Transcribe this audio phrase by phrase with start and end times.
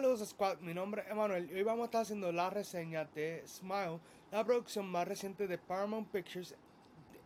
[0.00, 3.42] Saludos Squad, mi nombre es Emanuel y hoy vamos a estar haciendo la reseña de
[3.46, 4.00] Smile,
[4.32, 6.54] la producción más reciente de Paramount Pictures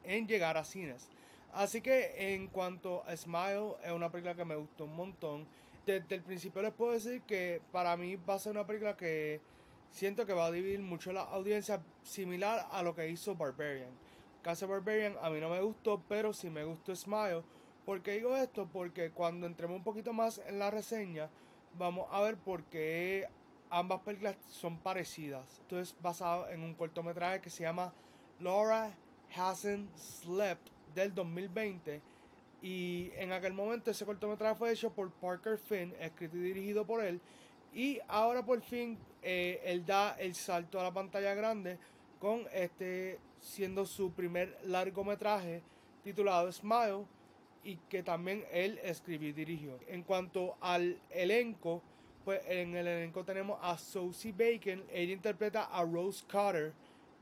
[0.02, 1.08] en llegar a cines.
[1.52, 5.46] Así que en cuanto a Smile, es una película que me gustó un montón.
[5.87, 9.41] Desde el principio les puedo decir que para mí va a ser una película que
[9.93, 13.93] siento que va a dividir mucho la audiencia, similar a lo que hizo Barbarian.
[14.43, 17.45] Caso Barbarian a mí no me gustó, pero sí me gustó Smile.
[17.86, 18.68] ¿Por qué digo esto?
[18.72, 21.30] Porque cuando entremos un poquito más en la reseña,
[21.78, 23.27] vamos a ver por qué
[23.70, 25.59] ambas películas son parecidas.
[25.60, 27.92] Esto es basado en un cortometraje que se llama
[28.41, 28.92] Laura
[29.37, 32.00] Hasn't Slept del 2020.
[32.62, 37.05] Y en aquel momento ese cortometraje fue hecho por Parker Finn, escrito y dirigido por
[37.05, 37.20] él.
[37.75, 41.78] Y ahora por fin eh, él da el salto a la pantalla grande
[42.20, 45.62] con este siendo su primer largometraje
[46.02, 47.05] titulado Smile
[47.64, 49.78] y que también él escribió y dirigió.
[49.88, 51.82] En cuanto al elenco,
[52.25, 56.72] pues en el elenco tenemos a Sosie Bacon, ella interpreta a Rose Carter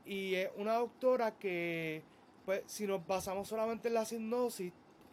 [0.05, 2.03] y es una doctora que,
[2.45, 4.71] pues si nos basamos solamente en la sinopsis,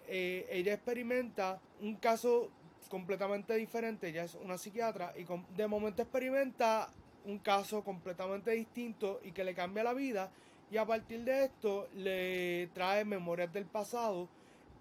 [0.08, 2.50] eh, ella experimenta un caso
[2.88, 5.24] completamente diferente, ella es una psiquiatra y
[5.56, 6.92] de momento experimenta
[7.24, 10.30] un caso completamente distinto y que le cambia la vida
[10.70, 14.28] y a partir de esto le trae memorias del pasado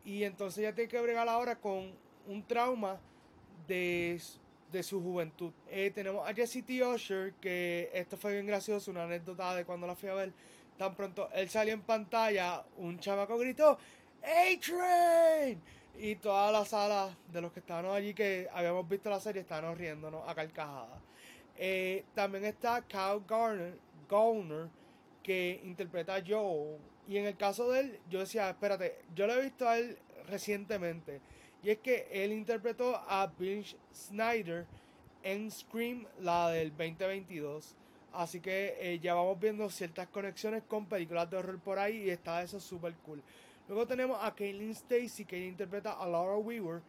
[0.10, 1.94] y entonces ella tiene que bregar ahora con
[2.26, 3.00] un trauma
[3.68, 4.20] de,
[4.82, 5.52] su juventud.
[5.70, 6.84] Eh, tenemos a Jesse T.
[6.84, 10.34] Usher, que esto fue bien gracioso, una anécdota de cuando la fui a ver.
[10.80, 13.78] Tan pronto él salió en pantalla, un chamaco gritó,
[14.24, 15.62] ¡A-Train!
[16.00, 19.78] Y toda la sala de los que estaban allí que habíamos visto la serie estaban
[19.78, 21.02] riéndonos a carcajadas.
[21.56, 23.78] Eh, también está Kyle Garner,
[24.10, 24.70] Garner,
[25.22, 29.34] que interpreta a Joe y en el caso de él, yo decía, espérate, yo lo
[29.34, 31.20] he visto a él recientemente.
[31.64, 34.68] Y es que él interpretó a Bill Snyder
[35.24, 37.74] en Scream, la del 2022.
[38.14, 42.10] Así que eh, ya vamos viendo ciertas conexiones con películas de horror por ahí y
[42.12, 43.24] está eso súper cool.
[43.68, 46.82] Luego tenemos a Caitlin Stacy que interpreta a Laura Weaver,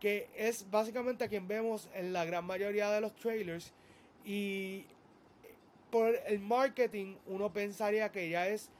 [0.00, 3.72] que es básicamente a quien vemos en la gran mayoría de los trailers.
[4.24, 4.86] Y
[5.88, 8.70] por el marketing uno pensaría que ella es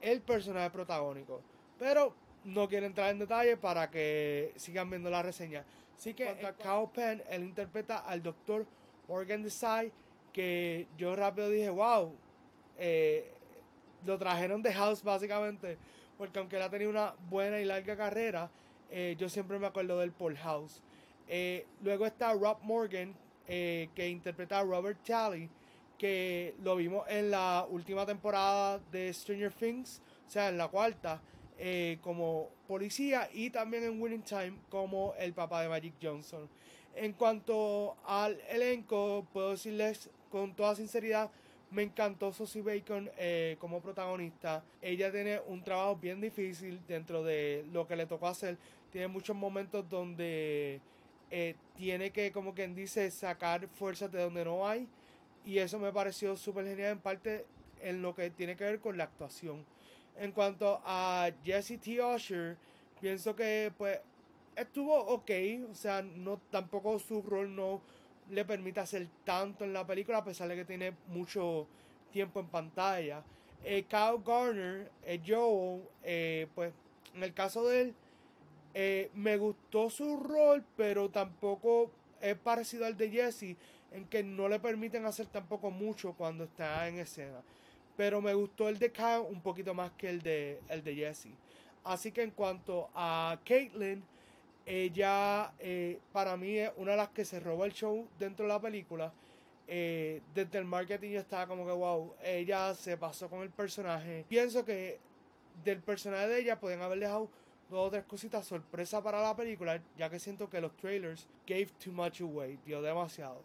[0.00, 1.40] el personaje protagónico.
[1.78, 2.14] Pero
[2.44, 5.64] no quiero entrar en detalle para que sigan viendo la reseña.
[5.96, 8.66] Así que a Kyle Penn, él interpreta al doctor
[9.08, 9.90] Morgan Desai,
[10.32, 12.14] que yo rápido dije, wow,
[12.78, 13.32] eh,
[14.06, 15.76] lo trajeron de House básicamente,
[16.16, 18.48] porque aunque él ha tenido una buena y larga carrera,
[18.90, 20.80] eh, yo siempre me acuerdo del Paul House.
[21.26, 23.14] Eh, luego está Rob Morgan,
[23.46, 25.48] que interpreta a Robert Talley,
[25.98, 31.20] que lo vimos en la última temporada de Stranger Things, o sea, en la cuarta,
[31.58, 36.48] eh, como policía y también en Winning Time como el papá de Magic Johnson.
[36.94, 41.30] En cuanto al elenco, puedo decirles con toda sinceridad,
[41.70, 44.62] me encantó Sosie Bacon eh, como protagonista.
[44.80, 48.56] Ella tiene un trabajo bien difícil dentro de lo que le tocó hacer.
[48.90, 50.80] Tiene muchos momentos donde
[51.30, 54.88] eh, tiene que, como quien dice, sacar fuerzas de donde no hay
[55.44, 57.46] y eso me pareció súper genial en parte
[57.80, 59.64] en lo que tiene que ver con la actuación.
[60.16, 62.02] En cuanto a Jesse T.
[62.02, 62.56] Usher,
[63.00, 64.00] pienso que pues
[64.56, 65.30] estuvo ok,
[65.70, 67.80] o sea, no tampoco su rol no
[68.30, 71.66] le permite hacer tanto en la película a pesar de que tiene mucho
[72.12, 73.22] tiempo en pantalla.
[73.64, 76.72] Eh, Kyle Garner, eh, Joe, eh, pues
[77.14, 77.94] en el caso de él,
[78.74, 83.56] eh, me gustó su rol, pero tampoco es parecido al de Jesse
[83.92, 87.40] en que no le permiten hacer tampoco mucho cuando está en escena.
[87.96, 91.28] Pero me gustó el de Kyle un poquito más que el de, el de Jesse.
[91.84, 94.02] Así que en cuanto a Caitlyn,
[94.66, 98.52] ella eh, para mí es una de las que se roba el show dentro de
[98.52, 99.12] la película.
[99.66, 104.24] Eh, desde el marketing yo estaba como que wow, ella se pasó con el personaje.
[104.28, 104.98] Pienso que
[105.64, 107.28] del personaje de ella pueden haber dejado
[107.70, 111.68] dos o tres cositas sorpresa para la película, ya que siento que los trailers gave
[111.82, 113.40] too much away, dio demasiado.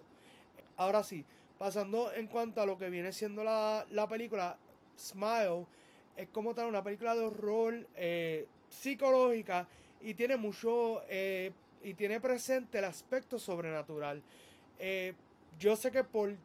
[0.78, 1.26] Ahora sí,
[1.58, 4.58] pasando en cuanto a lo que viene siendo la, película,
[4.98, 5.66] Smile
[6.16, 9.68] es como tal una película de horror eh, psicológica
[10.02, 11.52] y tiene mucho eh,
[11.84, 14.22] y tiene presente el aspecto sobrenatural.
[14.80, 15.14] Eh,
[15.60, 16.36] yo sé que por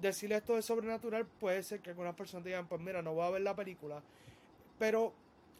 [0.00, 3.30] decirle esto de sobrenatural puede ser que algunas personas digan, pues mira, no voy a
[3.30, 4.02] ver la película,
[4.78, 5.12] pero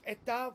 [0.05, 0.55] está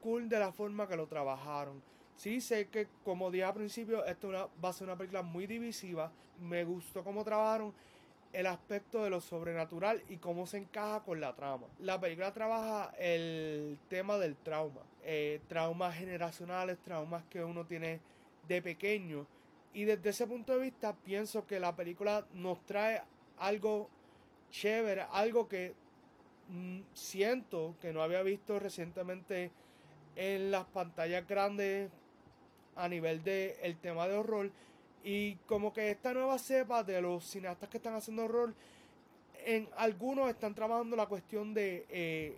[0.00, 1.82] cool de la forma que lo trabajaron.
[2.22, 6.12] Sí, sé que como dije al principio, esto va a ser una película muy divisiva.
[6.38, 7.74] Me gustó cómo trabajaron
[8.32, 11.66] el aspecto de lo sobrenatural y cómo se encaja con la trama.
[11.80, 17.98] La película trabaja el tema del trauma, eh, traumas generacionales, traumas que uno tiene
[18.46, 19.26] de pequeño
[19.74, 23.02] Y desde ese punto de vista pienso que la película nos trae
[23.36, 23.88] algo
[24.52, 25.74] chévere, algo que
[26.50, 29.50] mm, siento que no había visto recientemente
[30.14, 31.90] en las pantallas grandes
[32.76, 34.50] a nivel de el tema de horror.
[35.04, 38.54] Y como que esta nueva cepa de los cineastas que están haciendo horror
[39.44, 42.36] en algunos están trabajando la cuestión de eh,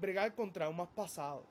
[0.00, 1.44] bregar con traumas pasados.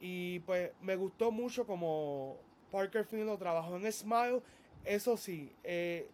[0.00, 2.36] Y pues me gustó mucho como
[2.70, 4.42] Parker Finn lo trabajó en Smile.
[4.84, 6.08] Eso sí eh,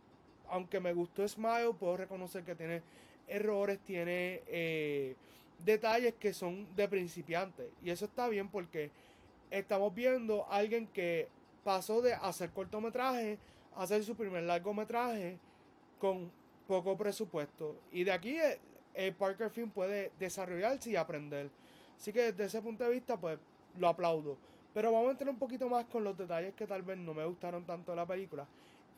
[0.53, 2.83] aunque me gustó Smile puedo reconocer que tiene
[3.27, 5.17] errores tiene eh,
[5.65, 7.67] detalles que son de principiantes.
[7.83, 8.91] Y eso está bien porque
[9.51, 11.29] estamos viendo a alguien que
[11.65, 13.39] pasó de hacer cortometraje
[13.75, 15.39] a hacer su primer largometraje
[15.99, 16.31] con
[16.67, 17.77] poco presupuesto.
[17.93, 18.61] Y de aquí el, eh,
[18.95, 21.51] eh, Parker Finn puede desarrollarse y aprender.
[21.97, 23.39] Así que desde ese punto de vista, pues
[23.79, 24.37] lo aplaudo.
[24.75, 27.25] Pero vamos a entrar un poquito más con los detalles que tal vez no me
[27.25, 28.47] gustaron tanto de la película.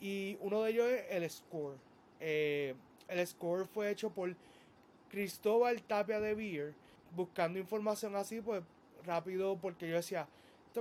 [0.00, 1.76] Y uno de ellos es el score.
[2.20, 2.74] Eh,
[3.08, 4.34] el score fue hecho por
[5.10, 6.74] Cristóbal Tapia de Beer.
[7.14, 8.62] Buscando información así, pues
[9.04, 10.26] rápido, porque yo decía,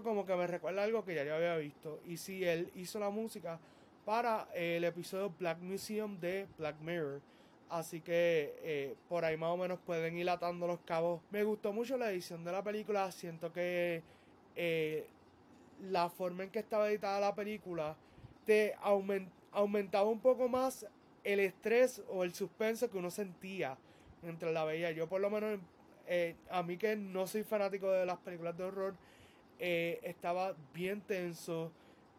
[0.01, 2.00] como que me recuerda algo que ya yo había visto.
[2.07, 3.60] Y si él hizo la música
[4.06, 7.22] para el episodio Black Museum de Black Mirror.
[7.69, 11.22] Así que eh, por ahí más o menos pueden ir atando los cabos.
[11.31, 13.12] Me gustó mucho la edición de la película.
[13.12, 14.04] Siento que
[14.56, 15.07] eh,
[15.81, 17.96] la forma en que estaba editada la película
[18.46, 18.75] te
[19.51, 20.86] aumentaba un poco más
[21.24, 23.78] el estrés o el suspenso que uno sentía
[24.22, 24.92] mientras la veía.
[24.92, 25.60] Yo por lo menos,
[26.07, 28.96] eh, a mí que no soy fanático de las películas de horror,
[29.65, 31.71] eh, estaba bien tenso,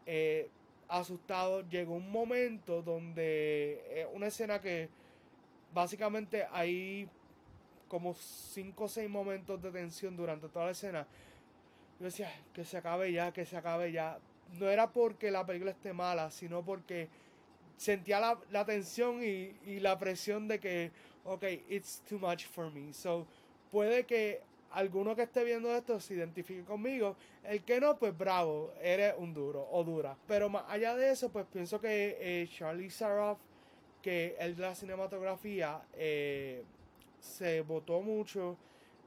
[0.07, 0.49] eh,
[0.89, 1.61] asustado.
[1.69, 4.89] Llegó un momento donde eh, una escena que
[5.75, 7.07] básicamente hay
[7.87, 11.07] como 5 o 6 momentos de tensión durante toda la escena.
[12.01, 14.19] Yo decía, que se acabe ya, que se acabe ya.
[14.59, 17.11] No era porque la película esté mala, sino porque
[17.77, 20.93] sentía la, tensión y, y la presión de que,
[21.25, 22.95] ok, it's too much for me.
[22.95, 23.27] So,
[23.71, 24.41] puede que
[24.75, 27.17] alguno que esté viendo esto se identifique conmigo.
[27.45, 30.17] El que no, pues bravo, eres un duro o dura.
[30.27, 33.39] Pero más allá de eso, pues pienso que eh, Charlie Saroff,
[34.03, 36.63] que es de la cinematografía, eh,
[37.21, 38.57] se votó mucho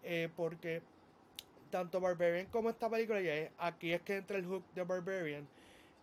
[0.04, 0.82] eh, porque
[1.70, 5.46] tanto Barbarian como esta película, y aquí es que entra el hook de Barbarian,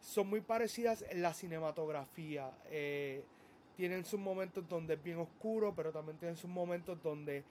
[0.01, 2.51] son muy parecidas en la cinematografía.
[3.77, 7.43] tienen sus momentos donde es bien oscuro, pero también tienen sus momentos donde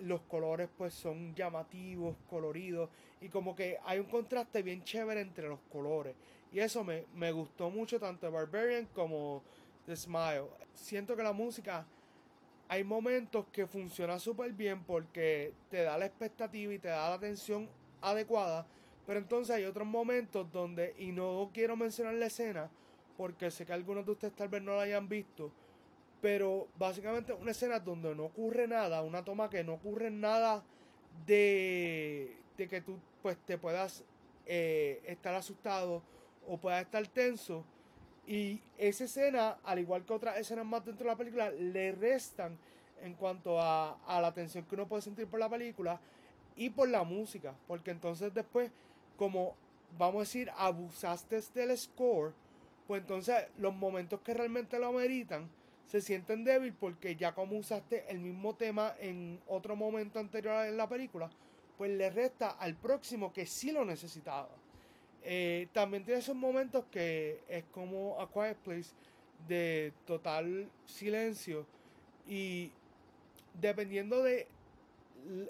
[0.00, 2.90] los colores pues son llamativos, coloridos
[3.20, 6.14] y como que hay un contraste bien chévere entre los colores
[6.52, 9.42] y eso me, me gustó mucho tanto de Barbarian como
[9.86, 10.44] de Smile.
[10.74, 11.86] Siento que la música
[12.68, 17.16] hay momentos que funciona súper bien porque te da la expectativa y te da la
[17.16, 17.68] atención
[18.00, 18.66] adecuada,
[19.06, 22.70] pero entonces hay otros momentos donde, y no quiero mencionar la escena,
[23.16, 25.52] porque sé que algunos de ustedes tal vez no la hayan visto,
[26.22, 30.62] pero básicamente una escena donde no ocurre nada, una toma que no ocurre nada
[31.26, 34.04] de, de que tú pues te puedas
[34.46, 36.00] eh, estar asustado
[36.48, 37.64] o puedas estar tenso.
[38.24, 42.56] Y esa escena, al igual que otras escenas más dentro de la película, le restan
[43.02, 46.00] en cuanto a, a la tensión que uno puede sentir por la película
[46.54, 47.52] y por la música.
[47.66, 48.70] Porque entonces después,
[49.16, 49.56] como
[49.98, 52.32] vamos a decir, abusaste del score,
[52.86, 55.50] pues entonces los momentos que realmente lo ameritan,
[55.86, 60.76] se sienten débil porque ya como usaste el mismo tema en otro momento anterior en
[60.76, 61.30] la película,
[61.76, 64.48] pues le resta al próximo que sí lo necesitaba.
[65.24, 68.90] Eh, también tiene esos momentos que es como A Quiet Place
[69.46, 71.66] de total silencio
[72.28, 72.70] y
[73.60, 74.46] dependiendo de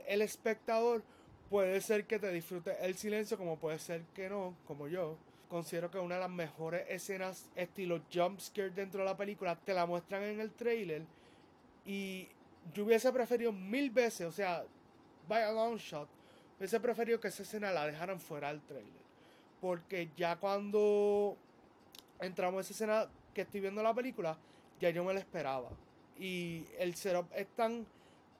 [0.06, 1.02] el espectador
[1.48, 5.16] puede ser que te disfrute el silencio como puede ser que no, como yo
[5.52, 9.74] considero que una de las mejores escenas estilo jump scare dentro de la película te
[9.74, 11.02] la muestran en el trailer
[11.84, 12.26] y
[12.72, 14.64] yo hubiese preferido mil veces, o sea,
[15.28, 16.08] by a long shot,
[16.58, 19.02] hubiese preferido que esa escena la dejaran fuera del trailer.
[19.60, 21.36] Porque ya cuando
[22.18, 24.38] entramos en esa escena que estoy viendo la película,
[24.80, 25.68] ya yo me la esperaba.
[26.18, 27.86] Y el setup es tan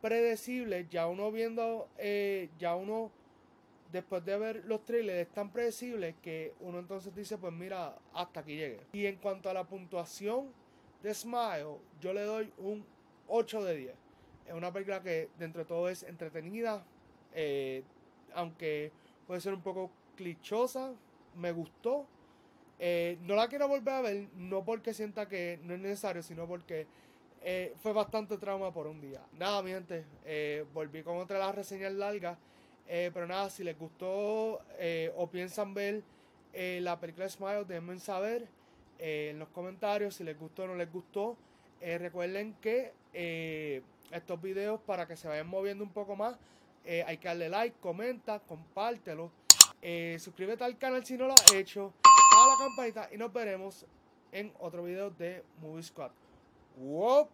[0.01, 3.11] predecible, ya uno viendo, eh, ya uno
[3.93, 8.41] después de ver los trailers es tan predecible que uno entonces dice, pues mira, hasta
[8.41, 8.81] aquí llegué.
[8.93, 10.51] Y en cuanto a la puntuación
[11.03, 12.85] de Smile, yo le doy un
[13.29, 13.95] 8 de 10.
[14.49, 16.85] Es una película que dentro de todo es entretenida,
[17.35, 17.83] eh,
[18.35, 18.91] aunque
[19.27, 20.93] puede ser un poco clichosa,
[21.37, 22.07] me gustó.
[22.79, 26.47] Eh, no la quiero volver a ver, no porque sienta que no es necesario, sino
[26.47, 26.87] porque
[27.43, 29.21] eh, fue bastante trauma por un día.
[29.39, 30.05] Nada, mi gente,
[30.73, 32.39] volví con otra de las reseñas largas.
[32.89, 36.03] Eh, pero nada, si les gustó eh, o piensan ver
[36.53, 38.49] eh, la película Smile, déjenme saber.
[38.99, 41.37] eh, en los comentarios si les gustó o no les gustó.
[41.81, 42.93] Recuerden que
[44.13, 46.37] estos videos para que se vayan moviendo un poco más
[46.87, 49.33] hay que darle like, comenta, compártelo.
[50.19, 51.93] suscríbete al canal si no lo has hecho.
[52.05, 53.85] Dale la campanita y nos veremos
[54.31, 56.13] en otro video de Movie Squad.
[56.77, 57.29] ¡Wow!